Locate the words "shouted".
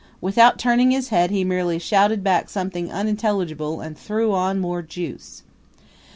1.77-2.23